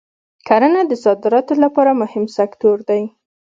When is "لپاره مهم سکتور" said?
1.63-2.77